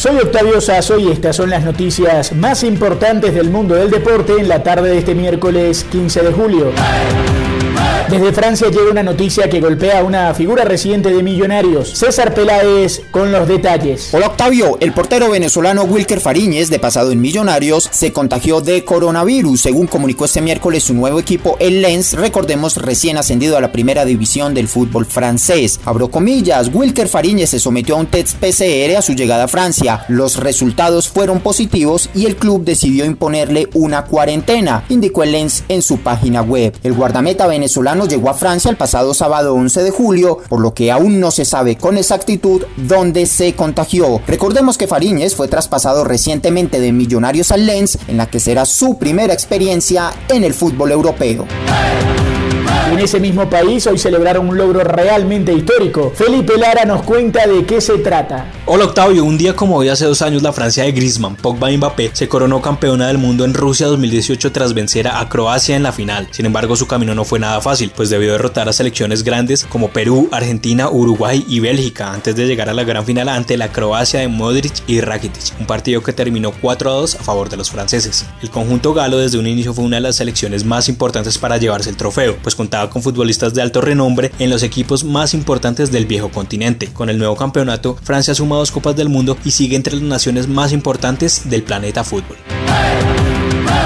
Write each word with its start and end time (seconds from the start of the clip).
Soy 0.00 0.16
Octavio 0.16 0.62
Sazo 0.62 0.98
y 0.98 1.10
estas 1.10 1.36
son 1.36 1.50
las 1.50 1.62
noticias 1.62 2.32
más 2.32 2.64
importantes 2.64 3.34
del 3.34 3.50
mundo 3.50 3.74
del 3.74 3.90
deporte 3.90 4.32
en 4.40 4.48
la 4.48 4.62
tarde 4.62 4.88
de 4.88 4.98
este 5.00 5.14
miércoles 5.14 5.84
15 5.92 6.22
de 6.22 6.32
julio. 6.32 6.72
Desde 8.10 8.32
Francia 8.32 8.68
llega 8.70 8.90
una 8.90 9.04
noticia 9.04 9.48
que 9.48 9.60
golpea 9.60 10.00
a 10.00 10.02
una 10.02 10.34
figura 10.34 10.64
reciente 10.64 11.14
de 11.14 11.22
Millonarios. 11.22 11.90
César 11.90 12.34
Peláez 12.34 13.02
con 13.12 13.30
los 13.30 13.46
detalles. 13.46 14.12
Hola 14.12 14.26
Octavio, 14.26 14.78
el 14.80 14.92
portero 14.92 15.30
venezolano 15.30 15.84
Wilker 15.84 16.18
Fariñez, 16.18 16.70
de 16.70 16.80
pasado 16.80 17.12
en 17.12 17.20
Millonarios, 17.20 17.88
se 17.92 18.12
contagió 18.12 18.62
de 18.62 18.84
coronavirus, 18.84 19.60
según 19.60 19.86
comunicó 19.86 20.24
este 20.24 20.40
miércoles 20.40 20.82
su 20.82 20.94
nuevo 20.94 21.20
equipo, 21.20 21.56
el 21.60 21.82
Lens, 21.82 22.14
recordemos 22.14 22.78
recién 22.78 23.16
ascendido 23.16 23.56
a 23.56 23.60
la 23.60 23.70
primera 23.70 24.04
división 24.04 24.54
del 24.54 24.66
fútbol 24.66 25.06
francés. 25.06 25.78
Abro 25.84 26.10
comillas, 26.10 26.68
Wilker 26.74 27.06
Fariñez 27.06 27.50
se 27.50 27.60
sometió 27.60 27.94
a 27.94 28.00
un 28.00 28.06
test 28.06 28.38
PCR 28.38 28.96
a 28.96 29.02
su 29.02 29.12
llegada 29.12 29.44
a 29.44 29.48
Francia. 29.48 30.04
Los 30.08 30.36
resultados 30.36 31.08
fueron 31.08 31.38
positivos 31.38 32.10
y 32.12 32.26
el 32.26 32.34
club 32.34 32.64
decidió 32.64 33.04
imponerle 33.04 33.68
una 33.74 34.04
cuarentena, 34.04 34.82
indicó 34.88 35.22
el 35.22 35.30
Lens 35.30 35.62
en 35.68 35.80
su 35.80 35.98
página 35.98 36.42
web. 36.42 36.76
El 36.82 36.94
guardameta 36.94 37.46
venezolano 37.46 37.69
llegó 38.08 38.30
a 38.30 38.34
Francia 38.34 38.70
el 38.70 38.76
pasado 38.76 39.14
sábado 39.14 39.54
11 39.54 39.82
de 39.82 39.90
julio, 39.90 40.38
por 40.48 40.60
lo 40.60 40.74
que 40.74 40.90
aún 40.90 41.20
no 41.20 41.30
se 41.30 41.44
sabe 41.44 41.76
con 41.76 41.96
exactitud 41.96 42.62
dónde 42.76 43.26
se 43.26 43.54
contagió. 43.54 44.20
Recordemos 44.26 44.76
que 44.78 44.86
Fariñez 44.86 45.34
fue 45.34 45.48
traspasado 45.48 46.04
recientemente 46.04 46.80
de 46.80 46.92
Millonarios 46.92 47.52
al 47.52 47.66
Lens, 47.66 47.98
en 48.08 48.16
la 48.16 48.26
que 48.26 48.40
será 48.40 48.64
su 48.64 48.98
primera 48.98 49.32
experiencia 49.32 50.12
en 50.28 50.44
el 50.44 50.54
fútbol 50.54 50.92
europeo. 50.92 51.46
En 52.90 52.98
ese 52.98 53.20
mismo 53.20 53.48
país 53.48 53.86
hoy 53.86 53.98
celebraron 53.98 54.48
un 54.48 54.58
logro 54.58 54.82
realmente 54.82 55.52
histórico. 55.52 56.12
Felipe 56.12 56.58
Lara 56.58 56.84
nos 56.84 57.02
cuenta 57.02 57.46
de 57.46 57.64
qué 57.64 57.80
se 57.80 57.98
trata. 57.98 58.50
Hola 58.66 58.86
Octavio, 58.86 59.24
un 59.24 59.38
día 59.38 59.54
como 59.54 59.76
hoy 59.76 59.88
hace 59.88 60.06
dos 60.06 60.22
años 60.22 60.42
la 60.42 60.52
Francia 60.52 60.82
de 60.82 60.90
Griezmann, 60.90 61.36
Pogba 61.36 61.70
y 61.70 61.76
Mbappé 61.76 62.10
se 62.12 62.28
coronó 62.28 62.60
campeona 62.60 63.06
del 63.06 63.18
mundo 63.18 63.44
en 63.44 63.54
Rusia 63.54 63.86
2018 63.86 64.50
tras 64.50 64.74
vencer 64.74 65.06
a 65.06 65.28
Croacia 65.28 65.76
en 65.76 65.84
la 65.84 65.92
final. 65.92 66.26
Sin 66.32 66.46
embargo 66.46 66.74
su 66.74 66.88
camino 66.88 67.14
no 67.14 67.24
fue 67.24 67.38
nada 67.38 67.60
fácil, 67.60 67.92
pues 67.94 68.10
debió 68.10 68.32
derrotar 68.32 68.68
a 68.68 68.72
selecciones 68.72 69.22
grandes 69.22 69.64
como 69.66 69.90
Perú, 69.90 70.28
Argentina, 70.32 70.90
Uruguay 70.90 71.44
y 71.46 71.60
Bélgica 71.60 72.12
antes 72.12 72.34
de 72.34 72.48
llegar 72.48 72.68
a 72.68 72.74
la 72.74 72.82
gran 72.82 73.06
final 73.06 73.28
ante 73.28 73.56
la 73.56 73.70
Croacia 73.70 74.18
de 74.18 74.26
Modric 74.26 74.82
y 74.88 75.00
Rakitic, 75.00 75.60
un 75.60 75.66
partido 75.66 76.02
que 76.02 76.12
terminó 76.12 76.50
4 76.50 76.90
a 76.90 76.94
2 76.94 77.14
a 77.14 77.22
favor 77.22 77.48
de 77.50 77.56
los 77.56 77.70
franceses. 77.70 78.26
El 78.42 78.50
conjunto 78.50 78.94
galo 78.94 79.18
desde 79.18 79.38
un 79.38 79.46
inicio 79.46 79.74
fue 79.74 79.84
una 79.84 79.98
de 79.98 80.02
las 80.02 80.16
selecciones 80.16 80.64
más 80.64 80.88
importantes 80.88 81.38
para 81.38 81.56
llevarse 81.56 81.90
el 81.90 81.96
trofeo, 81.96 82.36
pues 82.42 82.56
contaba 82.56 82.79
con 82.88 83.02
futbolistas 83.02 83.52
de 83.52 83.62
alto 83.62 83.80
renombre 83.80 84.30
en 84.38 84.48
los 84.48 84.62
equipos 84.62 85.04
más 85.04 85.34
importantes 85.34 85.90
del 85.92 86.06
viejo 86.06 86.30
continente. 86.30 86.86
Con 86.86 87.10
el 87.10 87.18
nuevo 87.18 87.36
campeonato, 87.36 87.96
Francia 88.02 88.34
suma 88.34 88.56
dos 88.56 88.70
Copas 88.70 88.96
del 88.96 89.08
Mundo 89.08 89.36
y 89.44 89.50
sigue 89.50 89.76
entre 89.76 89.94
las 89.94 90.02
naciones 90.02 90.48
más 90.48 90.72
importantes 90.72 91.50
del 91.50 91.62
planeta 91.62 92.04
fútbol. 92.04 92.36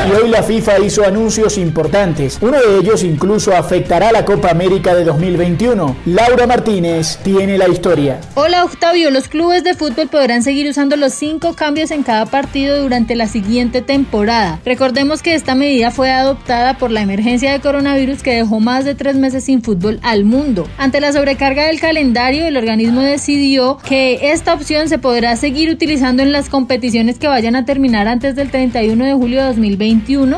Y 0.06 0.12
hoy 0.12 0.28
la 0.28 0.42
FIFA 0.42 0.80
hizo 0.80 1.06
anuncios 1.06 1.56
importantes. 1.56 2.38
Uno 2.42 2.58
de 2.60 2.78
ellos 2.78 3.02
incluso 3.02 3.56
afectará 3.56 4.10
a 4.10 4.12
la 4.12 4.24
Copa 4.26 4.50
América 4.50 4.94
de 4.94 5.02
2021. 5.02 5.96
Laura 6.04 6.46
Martínez 6.46 7.18
tiene 7.22 7.56
la 7.56 7.68
historia. 7.68 8.20
Hola 8.34 8.64
Octavio, 8.64 9.10
los 9.10 9.28
clubes 9.28 9.64
de 9.64 9.72
fútbol 9.72 10.08
podrán 10.08 10.42
seguir 10.42 10.68
usando 10.68 10.96
los 10.96 11.14
cinco 11.14 11.54
cambios 11.54 11.90
en 11.90 12.02
cada 12.02 12.26
partido 12.26 12.82
durante 12.82 13.14
la 13.14 13.28
siguiente 13.28 13.80
temporada. 13.80 14.60
Recordemos 14.66 15.22
que 15.22 15.34
esta 15.34 15.54
medida 15.54 15.90
fue 15.90 16.10
adoptada 16.10 16.76
por 16.76 16.90
la 16.90 17.00
emergencia 17.00 17.52
de 17.52 17.60
coronavirus 17.60 18.22
que 18.22 18.34
dejó 18.34 18.60
más 18.60 18.84
de 18.84 18.94
tres 18.94 19.16
meses 19.16 19.44
sin 19.44 19.62
fútbol 19.62 20.00
al 20.02 20.24
mundo. 20.24 20.68
Ante 20.76 21.00
la 21.00 21.12
sobrecarga 21.12 21.66
del 21.66 21.80
calendario, 21.80 22.46
el 22.46 22.58
organismo 22.58 23.00
decidió 23.00 23.78
que 23.78 24.32
esta 24.32 24.52
opción 24.52 24.90
se 24.90 24.98
podrá 24.98 25.36
seguir 25.36 25.70
utilizando 25.70 26.22
en 26.22 26.32
las 26.32 26.50
competiciones 26.50 27.18
que 27.18 27.26
vayan 27.26 27.56
a 27.56 27.64
terminar 27.64 28.06
antes 28.06 28.36
del 28.36 28.50
31 28.50 29.02
de 29.02 29.14
julio 29.14 29.40
de 29.40 29.46
2021 29.46 29.73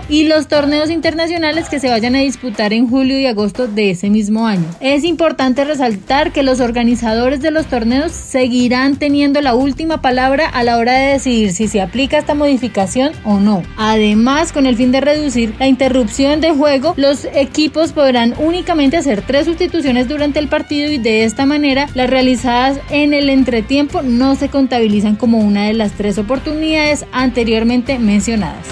y 0.09 0.25
los 0.25 0.49
torneos 0.49 0.91
internacionales 0.91 1.69
que 1.69 1.81
se 1.81 1.89
vayan 1.89 2.15
a 2.15 2.21
disputar 2.21 2.73
en 2.73 2.89
julio 2.89 3.19
y 3.19 3.27
agosto 3.27 3.67
de 3.67 3.91
ese 3.91 4.11
mismo 4.11 4.47
año. 4.47 4.65
Es 4.81 5.05
importante 5.05 5.65
resaltar 5.65 6.33
que 6.33 6.43
los 6.43 6.61
organizadores 6.61 7.41
de 7.41 7.51
los 7.51 7.67
torneos 7.67 8.13
seguirán 8.13 8.97
teniendo 8.97 9.41
la 9.41 9.55
última 9.55 10.01
palabra 10.01 10.49
a 10.49 10.63
la 10.63 10.79
hora 10.79 10.93
de 10.93 11.13
decidir 11.13 11.53
si 11.53 11.69
se 11.69 11.81
aplica 11.81 12.19
esta 12.19 12.35
modificación 12.35 13.13
o 13.25 13.39
no. 13.39 13.63
Además, 13.77 14.53
con 14.53 14.67
el 14.67 14.77
fin 14.77 14.93
de 14.93 15.01
reducir 15.01 15.55
la 15.59 15.67
interrupción 15.67 16.41
de 16.41 16.53
juego, 16.53 16.95
los 16.97 17.27
equipos 17.35 17.93
podrán 17.93 18.35
únicamente 18.39 18.97
hacer 18.97 19.23
tres 19.23 19.47
sustituciones 19.47 20.09
durante 20.09 20.39
el 20.39 20.49
partido 20.49 20.91
y 20.91 20.99
de 20.99 21.25
esta 21.25 21.47
manera 21.47 21.89
las 21.95 22.11
realizadas 22.11 22.79
en 22.91 23.13
el 23.13 23.29
entretiempo 23.29 24.03
no 24.03 24.35
se 24.35 24.49
contabilizan 24.49 25.17
como 25.17 25.39
una 25.39 25.67
de 25.67 25.75
las 25.75 25.93
tres 25.93 26.19
oportunidades 26.19 27.05
anteriormente 27.13 27.99
mencionadas. 27.99 28.67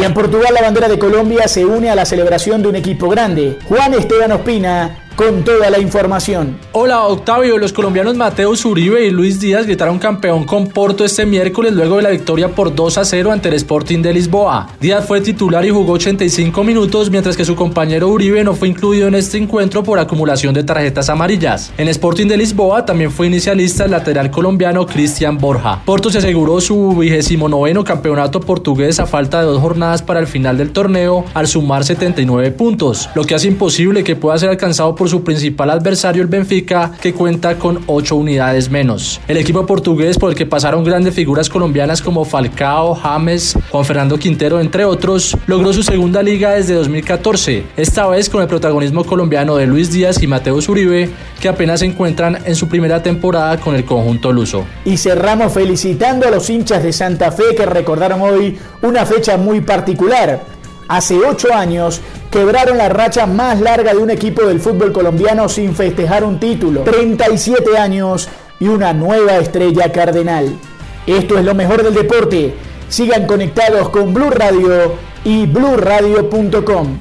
Y 0.00 0.04
en 0.04 0.14
Portugal 0.14 0.52
la 0.54 0.62
bandera 0.62 0.88
de 0.88 0.98
Colombia 0.98 1.46
se 1.46 1.64
une 1.64 1.90
a 1.90 1.94
la 1.94 2.04
celebración 2.04 2.62
de 2.62 2.68
un 2.68 2.76
equipo 2.76 3.08
grande. 3.08 3.58
Juan 3.68 3.94
Esteban 3.94 4.32
Ospina 4.32 5.01
con 5.16 5.44
toda 5.44 5.70
la 5.70 5.78
información. 5.78 6.58
Hola 6.72 7.06
Octavio, 7.06 7.58
los 7.58 7.72
colombianos 7.72 8.16
Mateus 8.16 8.64
Uribe 8.64 9.06
y 9.06 9.10
Luis 9.10 9.40
Díaz 9.40 9.66
gritaron 9.66 9.98
campeón 9.98 10.44
con 10.44 10.68
Porto 10.68 11.04
este 11.04 11.26
miércoles 11.26 11.72
luego 11.72 11.96
de 11.96 12.02
la 12.02 12.10
victoria 12.10 12.48
por 12.48 12.74
2 12.74 12.98
a 12.98 13.04
0 13.04 13.32
ante 13.32 13.48
el 13.48 13.54
Sporting 13.54 14.02
de 14.02 14.14
Lisboa. 14.14 14.68
Díaz 14.80 15.06
fue 15.06 15.20
titular 15.20 15.64
y 15.64 15.70
jugó 15.70 15.92
85 15.92 16.64
minutos 16.64 17.10
mientras 17.10 17.36
que 17.36 17.44
su 17.44 17.54
compañero 17.54 18.08
Uribe 18.08 18.42
no 18.44 18.54
fue 18.54 18.68
incluido 18.68 19.08
en 19.08 19.14
este 19.14 19.38
encuentro 19.38 19.82
por 19.82 19.98
acumulación 19.98 20.54
de 20.54 20.64
tarjetas 20.64 21.08
amarillas. 21.08 21.72
En 21.78 21.88
Sporting 21.88 22.26
de 22.26 22.36
Lisboa 22.36 22.84
también 22.84 23.10
fue 23.10 23.26
inicialista 23.26 23.84
el 23.84 23.90
lateral 23.90 24.30
colombiano 24.30 24.86
Cristian 24.86 25.38
Borja. 25.38 25.82
Porto 25.84 26.10
se 26.10 26.18
aseguró 26.18 26.60
su 26.60 26.96
vigésimo 26.96 27.48
noveno 27.48 27.84
campeonato 27.84 28.40
portugués 28.40 29.00
a 29.00 29.06
falta 29.06 29.40
de 29.40 29.46
dos 29.46 29.60
jornadas 29.60 30.02
para 30.02 30.20
el 30.20 30.26
final 30.26 30.58
del 30.58 30.72
torneo 30.72 31.24
al 31.34 31.46
sumar 31.46 31.84
79 31.84 32.50
puntos, 32.52 33.08
lo 33.14 33.24
que 33.24 33.34
hace 33.34 33.48
imposible 33.48 34.04
que 34.04 34.16
pueda 34.16 34.38
ser 34.38 34.48
alcanzado 34.48 34.94
por 34.94 35.01
por 35.02 35.08
su 35.08 35.24
principal 35.24 35.68
adversario 35.70 36.22
el 36.22 36.28
Benfica, 36.28 36.92
que 37.00 37.12
cuenta 37.12 37.58
con 37.58 37.80
8 37.88 38.14
unidades 38.14 38.70
menos. 38.70 39.20
El 39.26 39.36
equipo 39.36 39.66
portugués 39.66 40.16
por 40.16 40.30
el 40.30 40.36
que 40.36 40.46
pasaron 40.46 40.84
grandes 40.84 41.12
figuras 41.12 41.48
colombianas 41.48 42.00
como 42.00 42.24
Falcao, 42.24 42.94
James, 42.94 43.58
Juan 43.72 43.84
Fernando 43.84 44.16
Quintero, 44.16 44.60
entre 44.60 44.84
otros, 44.84 45.36
logró 45.48 45.72
su 45.72 45.82
segunda 45.82 46.22
liga 46.22 46.52
desde 46.52 46.74
2014, 46.74 47.64
esta 47.76 48.06
vez 48.06 48.30
con 48.30 48.42
el 48.42 48.46
protagonismo 48.46 49.02
colombiano 49.02 49.56
de 49.56 49.66
Luis 49.66 49.90
Díaz 49.90 50.22
y 50.22 50.28
Mateo 50.28 50.60
Uribe, 50.68 51.10
que 51.40 51.48
apenas 51.48 51.80
se 51.80 51.86
encuentran 51.86 52.38
en 52.44 52.54
su 52.54 52.68
primera 52.68 53.02
temporada 53.02 53.56
con 53.56 53.74
el 53.74 53.84
conjunto 53.84 54.30
luso. 54.30 54.64
Y 54.84 54.98
cerramos 54.98 55.52
felicitando 55.52 56.28
a 56.28 56.30
los 56.30 56.48
hinchas 56.48 56.84
de 56.84 56.92
Santa 56.92 57.32
Fe 57.32 57.56
que 57.56 57.66
recordaron 57.66 58.20
hoy 58.20 58.56
una 58.82 59.04
fecha 59.04 59.36
muy 59.36 59.62
particular. 59.62 60.51
Hace 60.92 61.16
ocho 61.16 61.54
años 61.54 62.02
quebraron 62.30 62.76
la 62.76 62.90
racha 62.90 63.24
más 63.24 63.58
larga 63.62 63.94
de 63.94 63.96
un 63.96 64.10
equipo 64.10 64.42
del 64.42 64.60
fútbol 64.60 64.92
colombiano 64.92 65.48
sin 65.48 65.74
festejar 65.74 66.22
un 66.22 66.38
título. 66.38 66.82
37 66.82 67.78
años 67.78 68.28
y 68.60 68.68
una 68.68 68.92
nueva 68.92 69.38
estrella 69.38 69.90
cardenal. 69.90 70.54
Esto 71.06 71.38
es 71.38 71.46
lo 71.46 71.54
mejor 71.54 71.82
del 71.82 71.94
deporte. 71.94 72.52
Sigan 72.90 73.26
conectados 73.26 73.88
con 73.88 74.12
Blue 74.12 74.28
Radio 74.28 74.94
y 75.24 75.46
bluradio.com. 75.46 76.98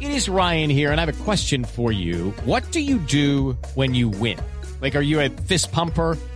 It 0.00 0.08
is 0.08 0.30
Ryan 0.30 0.70
here 0.70 0.90
and 0.90 0.98
I 0.98 1.04
have 1.04 1.10
a 1.10 1.22
question 1.22 1.66
for 1.66 1.92
you. 1.92 2.32
What 2.46 2.62
do 2.72 2.80
you 2.80 2.96
do 2.96 3.58
when 3.74 3.94
you 3.94 4.08
win? 4.08 4.38
Like 4.80 4.96
are 4.96 5.04
you 5.04 5.20
a 5.20 5.28
fist 5.28 5.70
pumper? 5.70 6.16